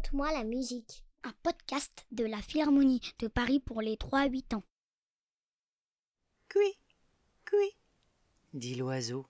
Raconte-moi 0.00 0.32
la 0.32 0.44
musique, 0.44 1.04
un 1.24 1.34
podcast 1.42 2.06
de 2.10 2.24
la 2.24 2.40
Philharmonie 2.40 3.02
de 3.18 3.28
Paris 3.28 3.60
pour 3.60 3.82
les 3.82 3.96
3-8 3.96 4.54
ans. 4.54 4.62
Cui, 6.48 6.78
cui, 7.44 7.76
dit 8.54 8.76
l'oiseau. 8.76 9.26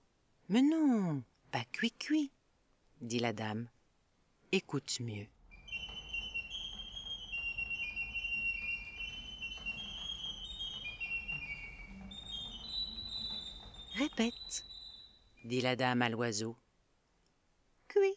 Mais 0.49 0.63
non, 0.63 1.25
pas 1.51 1.65
cui 1.73 1.91
cui, 1.91 2.31
dit 3.01 3.19
la 3.19 3.33
dame. 3.33 3.69
Écoute 4.53 5.01
mieux. 5.01 5.27
Répète, 13.95 14.65
dit 15.45 15.63
la 15.63 15.75
dame 15.75 16.03
à 16.03 16.09
l'oiseau. 16.09 16.55
Cui, 17.89 18.15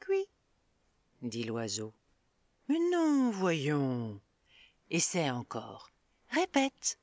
cui, 0.00 0.26
dit 1.22 1.44
l'oiseau. 1.44 1.92
Mais 2.68 2.78
non, 2.90 3.30
voyons. 3.30 4.20
Essaie 4.90 5.30
encore. 5.30 5.90
Répète, 6.30 6.98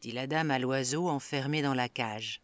dit 0.00 0.12
la 0.12 0.26
dame 0.26 0.50
à 0.50 0.58
l'oiseau 0.58 1.08
enfermé 1.08 1.62
dans 1.62 1.74
la 1.74 1.88
cage. 1.88 2.40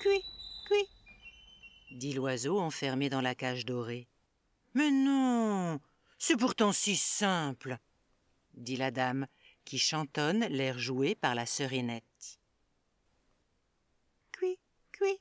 Cui, 0.00 0.20
cui, 0.66 0.88
dit 1.90 2.12
l'oiseau 2.12 2.58
enfermé 2.60 3.08
dans 3.08 3.20
la 3.20 3.34
cage 3.34 3.64
dorée. 3.64 4.08
Mais 4.74 4.90
non, 4.90 5.80
c'est 6.18 6.36
pourtant 6.36 6.72
si 6.72 6.96
simple, 6.96 7.78
dit 8.54 8.76
la 8.76 8.90
dame 8.90 9.26
qui 9.64 9.78
chantonne 9.78 10.46
l'air 10.46 10.78
joué 10.78 11.14
par 11.14 11.34
la 11.34 11.46
serinette. 11.46 12.38
Cui, 14.32 14.58
cui, 14.92 15.20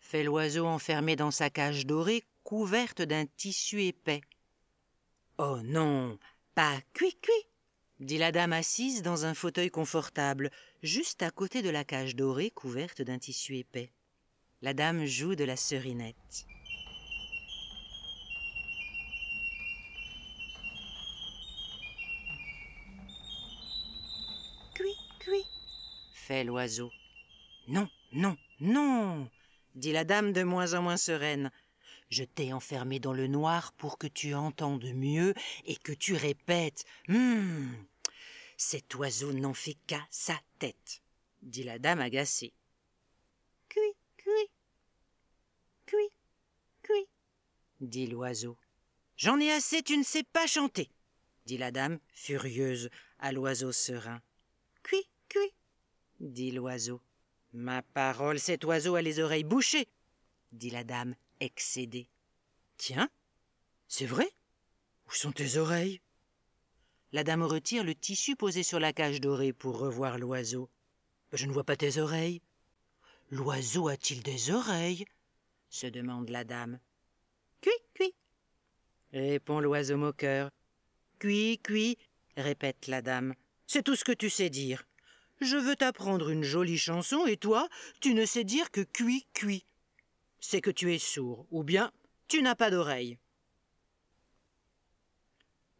fait 0.00 0.24
l'oiseau 0.24 0.66
enfermé 0.66 1.16
dans 1.16 1.30
sa 1.30 1.50
cage 1.50 1.86
dorée 1.86 2.24
couverte 2.42 3.02
d'un 3.02 3.26
tissu 3.26 3.82
épais. 3.82 4.22
Oh 5.38 5.60
non, 5.62 6.18
pas 6.54 6.80
cui 6.94 7.14
cui, 7.14 7.46
dit 8.00 8.18
la 8.18 8.32
dame 8.32 8.52
assise 8.52 9.02
dans 9.02 9.24
un 9.24 9.34
fauteuil 9.34 9.70
confortable, 9.70 10.50
juste 10.82 11.22
à 11.22 11.30
côté 11.30 11.62
de 11.62 11.70
la 11.70 11.84
cage 11.84 12.16
dorée 12.16 12.50
couverte 12.50 13.02
d'un 13.02 13.18
tissu 13.18 13.56
épais. 13.56 13.90
La 14.62 14.74
dame 14.74 15.06
joue 15.06 15.36
de 15.36 15.44
la 15.44 15.56
serinette. 15.56 16.46
L'oiseau. 26.44 26.92
Non, 27.68 27.88
non, 28.12 28.36
non, 28.60 29.28
dit 29.74 29.92
la 29.92 30.04
dame 30.04 30.32
de 30.32 30.42
moins 30.42 30.74
en 30.74 30.82
moins 30.82 30.96
sereine. 30.96 31.50
Je 32.08 32.24
t'ai 32.24 32.52
enfermé 32.52 32.98
dans 32.98 33.12
le 33.12 33.26
noir 33.26 33.72
pour 33.74 33.98
que 33.98 34.06
tu 34.06 34.34
entendes 34.34 34.92
mieux 34.94 35.34
et 35.64 35.76
que 35.76 35.92
tu 35.92 36.14
répètes. 36.14 36.84
Hum, 37.08 37.72
cet 38.56 38.94
oiseau 38.94 39.32
n'en 39.32 39.54
fait 39.54 39.76
qu'à 39.86 40.04
sa 40.10 40.38
tête, 40.58 41.02
dit 41.42 41.62
la 41.62 41.78
dame 41.78 42.00
agacée. 42.00 42.52
Cui, 43.68 43.94
cui, 44.16 44.50
cui, 45.86 46.08
cui, 46.82 47.08
dit 47.80 48.06
l'oiseau. 48.06 48.56
J'en 49.16 49.38
ai 49.38 49.52
assez, 49.52 49.82
tu 49.82 49.96
ne 49.96 50.02
sais 50.02 50.24
pas 50.24 50.46
chanter, 50.46 50.90
dit 51.46 51.58
la 51.58 51.70
dame 51.70 52.00
furieuse 52.12 52.90
à 53.18 53.32
l'oiseau 53.32 53.70
serein. 53.70 54.20
Cui, 54.82 55.04
cui, 55.28 55.52
dit 56.20 56.52
l'oiseau. 56.52 57.00
Ma 57.52 57.82
parole, 57.82 58.38
cet 58.38 58.64
oiseau 58.64 58.94
a 58.94 59.02
les 59.02 59.18
oreilles 59.18 59.44
bouchées, 59.44 59.88
dit 60.52 60.70
la 60.70 60.84
dame 60.84 61.16
excédée. 61.40 62.08
Tiens, 62.76 63.10
c'est 63.88 64.06
vrai? 64.06 64.30
Où 65.08 65.12
sont 65.12 65.32
tes 65.32 65.56
oreilles? 65.56 66.00
La 67.12 67.24
dame 67.24 67.42
retire 67.42 67.82
le 67.82 67.94
tissu 67.94 68.36
posé 68.36 68.62
sur 68.62 68.78
la 68.78 68.92
cage 68.92 69.20
dorée 69.20 69.52
pour 69.52 69.78
revoir 69.78 70.18
l'oiseau. 70.18 70.70
Je 71.32 71.46
ne 71.46 71.52
vois 71.52 71.64
pas 71.64 71.76
tes 71.76 71.98
oreilles. 71.98 72.40
L'oiseau 73.30 73.88
a-t-il 73.88 74.22
des 74.22 74.50
oreilles? 74.50 75.04
se 75.68 75.86
demande 75.86 76.30
la 76.30 76.44
dame. 76.44 76.80
Cui, 77.60 77.72
cui, 77.94 78.14
répond 79.12 79.60
l'oiseau 79.60 79.96
moqueur. 79.96 80.50
Cui, 81.18 81.58
cui, 81.62 81.98
répète 82.36 82.86
la 82.86 83.02
dame. 83.02 83.34
C'est 83.66 83.82
tout 83.82 83.94
ce 83.94 84.04
que 84.04 84.12
tu 84.12 84.30
sais 84.30 84.50
dire. 84.50 84.84
Je 85.40 85.56
veux 85.56 85.76
t'apprendre 85.76 86.28
une 86.28 86.42
jolie 86.42 86.78
chanson 86.78 87.26
et 87.26 87.36
toi, 87.36 87.68
tu 88.00 88.12
ne 88.12 88.26
sais 88.26 88.44
dire 88.44 88.70
que 88.70 88.82
cui, 88.82 89.26
cui. 89.32 89.64
C'est 90.38 90.60
que 90.60 90.70
tu 90.70 90.92
es 90.94 90.98
sourd, 90.98 91.46
ou 91.50 91.64
bien 91.64 91.92
tu 92.28 92.42
n'as 92.42 92.54
pas 92.54 92.70
d'oreille. 92.70 93.18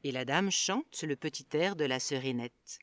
Et 0.03 0.12
la 0.12 0.25
dame 0.25 0.50
chante 0.50 1.03
le 1.03 1.15
petit 1.15 1.47
air 1.53 1.76
de 1.76 1.84
la 1.84 2.00
serinette. 2.00 2.78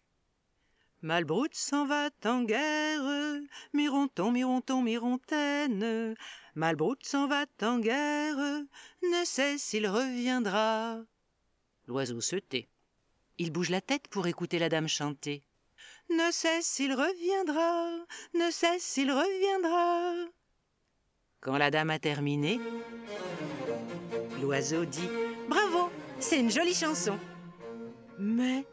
Malbroute 1.01 1.55
s'en 1.55 1.85
va 1.85 2.09
en 2.25 2.43
guerre, 2.43 3.41
mironton, 3.73 4.31
mironton, 4.31 4.81
mirontaine. 4.81 6.15
Malbroute 6.55 7.05
s'en 7.05 7.27
va 7.27 7.45
en 7.61 7.79
guerre, 7.79 8.37
ne 8.37 9.25
sait 9.25 9.57
s'il 9.57 9.87
reviendra. 9.87 10.99
L'oiseau 11.87 12.21
se 12.21 12.35
tait. 12.35 12.67
Il 13.37 13.51
bouge 13.51 13.69
la 13.69 13.81
tête 13.81 14.07
pour 14.07 14.27
écouter 14.27 14.59
la 14.59 14.69
dame 14.69 14.87
chanter. 14.87 15.43
Ne 16.09 16.31
sait 16.31 16.61
s'il 16.61 16.93
reviendra, 16.93 17.89
ne 18.33 18.49
sait 18.49 18.79
s'il 18.79 19.11
reviendra. 19.11 20.13
Quand 21.41 21.57
la 21.57 21.69
dame 21.69 21.89
a 21.89 21.99
terminé, 21.99 22.61
l'oiseau 24.41 24.85
dit 24.85 25.09
Bravo, 25.49 25.89
c'est 26.19 26.39
une 26.39 26.49
jolie 26.49 26.73
chanson. 26.73 27.17
Mais, 28.19 28.65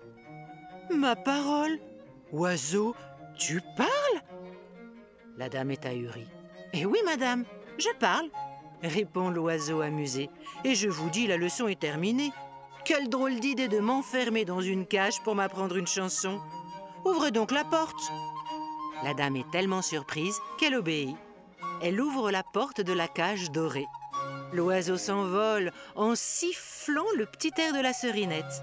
ma 0.94 1.16
parole, 1.16 1.78
oiseau, 2.32 2.94
tu 3.36 3.60
parles? 3.76 4.22
La 5.36 5.48
dame 5.48 5.72
est 5.72 5.86
ahurie. 5.86 6.28
Eh 6.72 6.86
oui, 6.86 6.98
madame, 7.04 7.44
je 7.78 7.90
parle, 7.98 8.30
répond 8.82 9.30
l'oiseau 9.30 9.80
amusé. 9.80 10.30
Et 10.64 10.76
je 10.76 10.88
vous 10.88 11.10
dis, 11.10 11.26
la 11.26 11.36
leçon 11.36 11.66
est 11.66 11.80
terminée. 11.80 12.32
Quelle 12.84 13.08
drôle 13.08 13.40
d'idée 13.40 13.68
de 13.68 13.80
m'enfermer 13.80 14.44
dans 14.44 14.60
une 14.60 14.86
cage 14.86 15.20
pour 15.22 15.34
m'apprendre 15.34 15.76
une 15.76 15.86
chanson. 15.86 16.40
Ouvre 17.04 17.30
donc 17.30 17.50
la 17.50 17.64
porte. 17.64 18.12
La 19.02 19.14
dame 19.14 19.36
est 19.36 19.50
tellement 19.50 19.82
surprise 19.82 20.38
qu'elle 20.58 20.74
obéit. 20.74 21.16
Elle 21.82 22.00
ouvre 22.00 22.30
la 22.30 22.42
porte 22.42 22.80
de 22.80 22.92
la 22.92 23.08
cage 23.08 23.50
dorée. 23.50 23.86
L'oiseau 24.52 24.96
s'envole 24.96 25.72
en 25.96 26.14
sifflant 26.14 27.04
le 27.16 27.26
petit 27.26 27.52
air 27.58 27.72
de 27.72 27.80
la 27.80 27.92
serinette. 27.92 28.62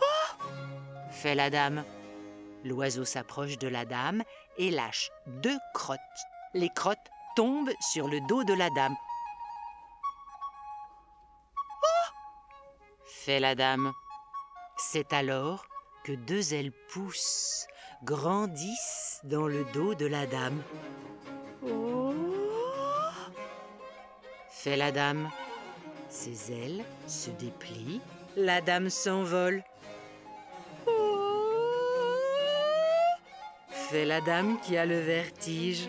Oh 0.00 0.36
fait 1.10 1.34
la 1.34 1.50
dame. 1.50 1.84
L'oiseau 2.64 3.04
s'approche 3.04 3.58
de 3.58 3.68
la 3.68 3.84
dame 3.84 4.22
et 4.58 4.70
lâche 4.70 5.10
deux 5.26 5.58
crottes. 5.74 5.98
Les 6.52 6.68
crottes 6.68 7.10
tombent 7.34 7.72
sur 7.80 8.08
le 8.08 8.20
dos 8.28 8.44
de 8.44 8.54
la 8.54 8.70
dame. 8.70 8.94
fait 13.24 13.40
la 13.40 13.54
dame. 13.54 13.92
C'est 14.76 15.12
alors 15.12 15.66
que 16.04 16.12
deux 16.12 16.52
ailes 16.52 16.72
poussent, 16.92 17.66
grandissent 18.02 19.20
dans 19.24 19.46
le 19.46 19.64
dos 19.72 19.94
de 19.94 20.06
la 20.06 20.26
dame. 20.26 20.62
Oh 21.66 22.12
fait 24.48 24.76
la 24.76 24.92
dame. 24.92 25.30
Ses 26.08 26.52
ailes 26.52 26.84
se 27.06 27.30
déplient, 27.30 28.00
la 28.36 28.60
dame 28.60 28.88
s'envole. 28.88 29.62
Oh 30.86 31.60
fait 33.70 34.04
la 34.04 34.20
dame 34.20 34.58
qui 34.60 34.76
a 34.76 34.86
le 34.86 34.98
vertige. 34.98 35.88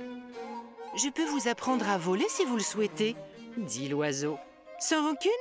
Je 0.96 1.10
peux 1.10 1.26
vous 1.26 1.48
apprendre 1.48 1.90
à 1.90 1.98
voler 1.98 2.28
si 2.30 2.46
vous 2.46 2.56
le 2.56 2.64
souhaitez, 2.64 3.16
dit 3.58 3.90
l'oiseau. 3.90 4.38
Sans 4.80 5.04
rancune 5.04 5.32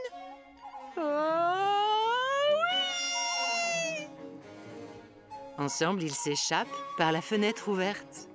Ensemble, 5.57 6.03
ils 6.03 6.15
s'échappent 6.15 6.69
par 6.97 7.13
la 7.13 7.23
fenêtre 7.23 7.69
ouverte. 7.69 8.29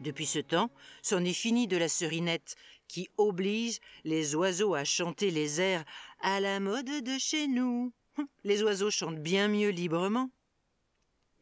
Depuis 0.00 0.26
ce 0.26 0.38
temps, 0.38 0.70
c'en 1.02 1.24
est 1.24 1.32
fini 1.32 1.66
de 1.66 1.76
la 1.76 1.88
serinette 1.88 2.56
qui 2.88 3.08
oblige 3.16 3.78
les 4.04 4.34
oiseaux 4.34 4.74
à 4.74 4.84
chanter 4.84 5.30
les 5.30 5.60
airs 5.60 5.84
à 6.20 6.40
la 6.40 6.60
mode 6.60 7.02
de 7.04 7.18
chez 7.18 7.46
nous. 7.46 7.92
Les 8.44 8.62
oiseaux 8.62 8.90
chantent 8.90 9.22
bien 9.22 9.48
mieux 9.48 9.70
librement. 9.70 10.30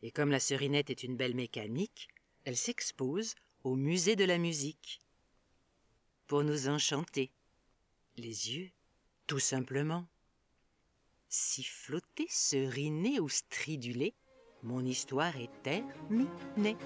Et 0.02 0.10
comme 0.10 0.30
la 0.30 0.40
serinette 0.40 0.90
est 0.90 1.02
une 1.02 1.16
belle 1.16 1.34
mécanique, 1.34 2.08
elle 2.44 2.56
s'expose 2.56 3.34
au 3.64 3.74
musée 3.74 4.14
de 4.14 4.24
la 4.24 4.38
musique 4.38 5.00
pour 6.26 6.44
nous 6.44 6.68
enchanter 6.68 7.32
les 8.16 8.54
yeux, 8.54 8.70
tout 9.26 9.40
simplement. 9.40 10.06
Siffloter, 11.28 12.26
seriner 12.28 13.20
ou 13.20 13.28
striduler, 13.28 14.14
mon 14.62 14.84
histoire 14.84 15.36
est 15.36 15.50
terminée. 15.62 16.76